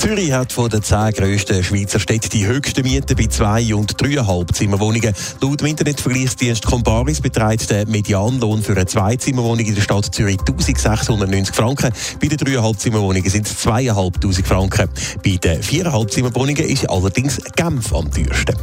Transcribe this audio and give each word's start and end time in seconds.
Zürich 0.00 0.32
hat 0.32 0.50
von 0.50 0.70
den 0.70 0.82
zehn 0.82 1.12
grössten 1.12 1.62
Schweizer 1.62 2.00
Städten 2.00 2.30
die 2.30 2.46
höchsten 2.46 2.82
Mieten 2.84 3.14
bei 3.14 3.26
zwei- 3.26 3.74
und 3.74 4.00
dreieinhalb 4.00 4.54
Zimmerwohnungen. 4.54 5.12
Laut 5.42 5.60
dem 5.60 5.66
Internetvergleichsdienst 5.66 6.64
Comparis 6.64 7.20
beträgt 7.20 7.68
der 7.68 7.86
Medianlohn 7.86 8.62
für 8.62 8.72
eine 8.72 8.86
Zweizimmerwohnung 8.86 9.66
in 9.66 9.74
der 9.74 9.82
Stadt 9.82 10.06
Zürich 10.06 10.38
1690 10.40 11.54
Franken. 11.54 11.90
Bei 12.18 12.28
den 12.28 12.38
dreieinhalb 12.38 12.80
Zimmerwohnungen 12.80 13.28
sind 13.28 13.46
es 13.46 13.58
2500 13.58 14.46
Franken. 14.46 14.88
Bei 15.22 15.36
den 15.36 15.62
viereinhalb 15.62 16.10
Zimmerwohnungen 16.10 16.64
ist 16.64 16.88
allerdings 16.88 17.38
Genf 17.54 17.92
am 17.92 18.10
teuersten. 18.10 18.56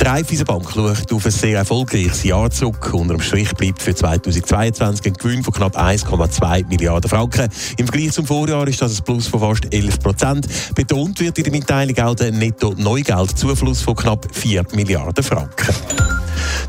Die 0.00 0.04
Raiffeisenbank 0.06 0.70
schaut 0.72 1.12
auf 1.12 1.26
ein 1.26 1.30
sehr 1.32 1.58
erfolgreiches 1.58 2.24
Jahr 2.24 2.50
zurück. 2.50 2.94
Unter 2.94 3.12
dem 3.12 3.20
Strich 3.20 3.52
bleibt 3.56 3.82
für 3.82 3.94
2022 3.94 5.04
ein 5.04 5.12
Gewinn 5.12 5.42
von 5.44 5.52
knapp 5.52 5.78
1,2 5.78 6.66
Milliarden 6.68 7.10
Franken. 7.10 7.50
Im 7.76 7.86
Vergleich 7.86 8.12
zum 8.12 8.24
Vorjahr 8.24 8.66
ist 8.66 8.80
das 8.80 8.96
ein 8.96 9.04
Plus 9.04 9.26
von 9.26 9.40
fast 9.40 9.70
11 9.70 10.00
Prozent. 10.00 10.29
Betont 10.74 11.20
wird 11.20 11.38
in 11.38 11.44
der 11.44 11.52
Mitteilung 11.52 11.98
auch 11.98 12.14
der 12.14 12.32
Netto-Neugeldzufluss 12.32 13.82
von 13.82 13.96
knapp 13.96 14.28
4 14.32 14.64
Milliarden 14.74 15.24
Franken. 15.24 15.74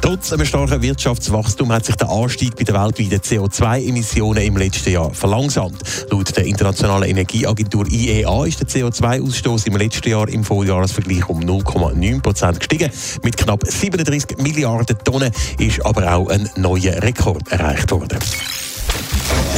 Trotz 0.01 0.33
einem 0.33 0.45
starken 0.45 0.81
Wirtschaftswachstum 0.81 1.71
hat 1.71 1.85
sich 1.85 1.95
der 1.95 2.09
Anstieg 2.09 2.55
bei 2.55 2.63
den 2.63 2.75
weltweiten 2.75 3.19
CO2-Emissionen 3.19 4.43
im 4.43 4.57
letzten 4.57 4.91
Jahr 4.91 5.13
verlangsamt. 5.13 5.83
Laut 6.09 6.35
der 6.35 6.45
Internationalen 6.45 7.09
Energieagentur 7.09 7.85
IEA 7.87 8.45
ist 8.45 8.59
der 8.59 8.67
CO2-Ausstoß 8.67 9.67
im 9.67 9.77
letzten 9.77 10.09
Jahr 10.09 10.27
im 10.27 10.43
Vorjahresvergleich 10.43 11.29
um 11.29 11.39
0,9 11.41 12.21
Prozent 12.21 12.59
gestiegen. 12.59 12.91
Mit 13.23 13.37
knapp 13.37 13.63
37 13.65 14.37
Milliarden 14.39 14.97
Tonnen 15.03 15.31
ist 15.59 15.85
aber 15.85 16.11
auch 16.13 16.29
ein 16.29 16.49
neuer 16.55 17.01
Rekord 17.03 17.51
erreicht 17.51 17.91
worden. 17.91 18.19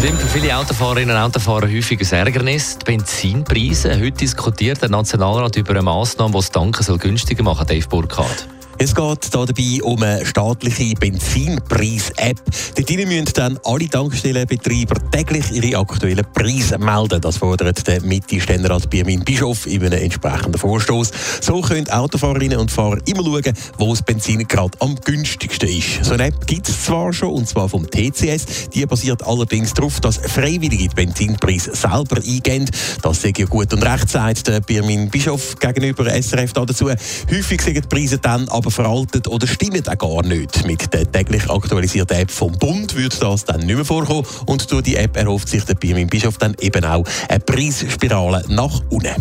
Stimmt 0.03 0.19
für 0.19 0.27
viele 0.27 0.57
Autofahrerinnen 0.57 1.15
und 1.15 1.21
Autofahrer 1.21 1.71
häufig 1.71 2.01
ein 2.01 2.27
Ärgernis. 2.27 2.77
Die 2.77 2.83
Benzinpreise. 2.83 3.97
Heute 3.97 4.11
diskutiert 4.11 4.81
der 4.81 4.89
Nationalrat 4.89 5.55
über 5.55 5.69
eine 5.69 5.81
Massnahme, 5.81 6.33
die 6.33 6.39
das 6.39 6.51
Tanken 6.51 6.83
soll 6.83 6.97
günstiger 6.97 7.41
machen 7.41 7.65
Dave 7.65 7.87
Burkhardt. 7.87 8.45
Es 8.83 8.93
geht 8.93 9.33
dabei 9.33 9.81
um 9.81 10.03
eine 10.03 10.25
staatliche 10.25 10.93
Benzinpreis-App. 10.95 12.41
Dort 12.75 12.89
müssen 12.89 13.33
dann 13.33 13.57
alle 13.63 13.87
Tankstellenbetreiber 13.87 14.95
täglich 15.09 15.51
ihre 15.53 15.79
aktuellen 15.79 16.25
Preise 16.33 16.77
melden. 16.79 17.21
Das 17.21 17.37
fordert 17.37 17.87
der 17.87 18.01
Mitte-Ständerat 18.01 18.89
Birmin 18.89 19.23
Bischof 19.23 19.67
in 19.67 19.85
einem 19.85 20.03
entsprechenden 20.03 20.59
Vorstoß. 20.59 21.11
So 21.39 21.61
können 21.61 21.89
Autofahrerinnen 21.89 22.57
und 22.57 22.71
Fahrer 22.71 22.97
immer 23.05 23.23
schauen, 23.23 23.53
wo 23.77 23.91
das 23.91 24.03
Benzin 24.03 24.45
gerade 24.45 24.77
am 24.81 24.95
günstigsten 24.95 25.69
ist. 25.69 26.03
So 26.03 26.15
eine 26.15 26.25
App 26.25 26.45
gibt 26.45 26.67
es 26.67 26.83
zwar 26.83 27.13
schon, 27.13 27.29
und 27.29 27.47
zwar 27.47 27.69
vom 27.69 27.89
TCS. 27.89 28.69
Die 28.73 28.85
basiert 28.85 29.25
allerdings 29.25 29.73
darauf, 29.73 30.01
dass 30.01 30.17
Freiwillige 30.17 30.89
den 30.89 30.95
Benzinpreis 30.95 31.63
selber 31.63 32.17
eingehen. 32.17 32.69
Das 33.01 33.21
sei 33.21 33.31
ja 33.37 33.45
gut 33.45 33.71
und 33.71 33.81
recht, 33.81 34.09
sagt 34.09 34.45
der 34.49 34.59
Birmin 34.59 35.09
Bischof 35.09 35.55
gegenüber 35.55 36.03
SRF 36.21 36.51
dazu. 36.51 36.89
Häufig 37.31 37.61
sind 37.61 37.77
die 37.77 37.81
Preise 37.81 38.17
dann 38.17 38.49
aber 38.49 38.72
veraltet 38.73 39.27
oder 39.27 39.47
stimmen 39.47 39.83
auch 39.87 39.97
gar 39.97 40.23
nicht. 40.23 40.65
Mit 40.65 40.93
der 40.93 41.11
täglich 41.11 41.49
aktualisierten 41.49 42.17
App 42.17 42.31
vom 42.31 42.51
Bund 42.53 42.95
würde 42.95 43.15
das 43.19 43.45
dann 43.45 43.61
nicht 43.61 43.75
mehr 43.75 43.85
vorkommen 43.85 44.25
und 44.45 44.71
durch 44.71 44.83
die 44.83 44.95
App 44.95 45.15
erhofft 45.17 45.49
sich 45.49 45.63
der 45.65 45.75
Birmin 45.75 46.07
Bischof 46.07 46.37
dann 46.37 46.55
eben 46.59 46.83
auch 46.83 47.05
eine 47.29 47.39
Preisspirale 47.39 48.43
nach 48.49 48.81
unten 48.89 49.15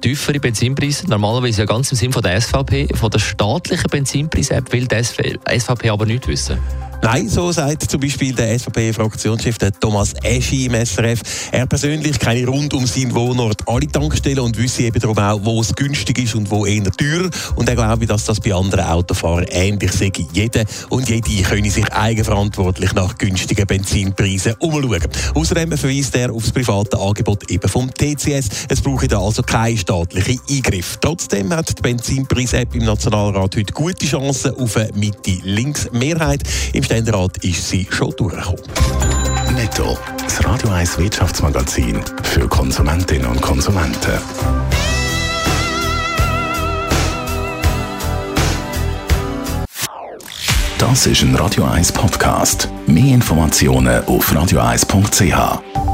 tiefere 0.00 0.40
Benzinpreise, 0.40 1.06
normalerweise 1.08 1.60
ja 1.60 1.66
ganz 1.66 1.90
im 1.92 1.98
Sinn 1.98 2.12
von 2.12 2.22
der 2.22 2.40
SVP, 2.40 2.88
von 2.94 3.10
der 3.10 3.18
staatlichen 3.18 3.90
Benzinpreis-App 3.90 4.72
will 4.72 4.86
die 4.86 5.02
SVP 5.58 5.90
aber 5.90 6.06
nicht 6.06 6.26
wissen. 6.26 6.58
Nein, 7.02 7.30
so 7.30 7.50
sagt 7.50 7.90
zum 7.90 7.98
Beispiel 7.98 8.34
der 8.34 8.58
SVP-Fraktionschef 8.58 9.56
Thomas 9.80 10.12
Eschi 10.22 10.66
im 10.66 10.74
SRF. 10.74 11.20
Er 11.50 11.66
persönlich 11.66 12.18
kenne 12.18 12.46
rund 12.46 12.74
um 12.74 12.86
seinen 12.86 13.14
Wohnort 13.14 13.66
alle 13.66 13.88
Tankstellen 13.88 14.40
und 14.40 14.58
wisse 14.58 14.82
eben 14.82 15.00
darum 15.00 15.16
auch, 15.16 15.40
wo 15.42 15.62
es 15.62 15.74
günstig 15.74 16.18
ist 16.18 16.34
und 16.34 16.50
wo 16.50 16.66
eher 16.66 16.84
teurer. 16.92 17.30
Und 17.56 17.68
er 17.70 17.74
glaube, 17.74 18.06
dass 18.06 18.26
das 18.26 18.38
bei 18.38 18.52
anderen 18.52 18.84
Autofahrern 18.84 19.46
ähnlich 19.48 19.92
sei. 19.92 20.12
Jeder 20.34 20.64
und 20.90 21.08
jede 21.08 21.42
könne 21.42 21.70
sich 21.70 21.90
eigenverantwortlich 21.90 22.92
nach 22.92 23.16
günstigen 23.16 23.66
Benzinpreisen 23.66 24.54
umschauen. 24.58 25.00
Außerdem 25.34 25.78
verweist 25.78 26.14
er 26.16 26.30
auf 26.32 26.42
das 26.42 26.52
private 26.52 26.98
Angebot 26.98 27.50
eben 27.50 27.68
vom 27.68 27.90
TCS. 27.92 28.48
Es 28.68 28.82
brauche 28.82 29.08
da 29.08 29.20
also 29.20 29.42
keinen 29.42 29.78
staatlichen 29.78 30.38
Eingriff. 30.50 30.98
Trotzdem 31.00 31.50
hat 31.54 31.78
die 31.78 31.82
Benzinpreis-App 31.82 32.74
im 32.74 32.84
Nationalrat 32.84 33.56
heute 33.56 33.72
gute 33.72 34.06
Chancen 34.06 34.54
auf 34.54 34.76
eine 34.76 34.92
Mitte-Links-Mehrheit. 34.92 36.42
Im 36.74 36.89
Ständerat 36.90 37.36
ist 37.44 37.68
sie 37.68 37.86
schon 37.88 38.10
durchgekommen. 38.16 38.64
Netto, 39.54 39.96
das 40.18 40.44
Radio 40.44 40.70
1 40.70 40.98
Wirtschaftsmagazin 40.98 42.02
für 42.24 42.48
Konsumentinnen 42.48 43.30
und 43.30 43.40
Konsumenten. 43.40 44.18
Das 50.78 51.06
ist 51.06 51.22
ein 51.22 51.36
Radio 51.36 51.62
1 51.62 51.92
Podcast. 51.92 52.68
Mehr 52.88 53.14
Informationen 53.14 54.04
auf 54.06 54.32
radio1.ch. 54.32 55.89